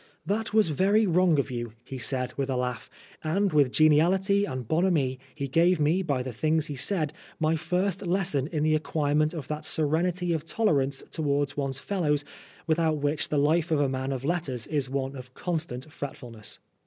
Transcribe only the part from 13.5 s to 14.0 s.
of a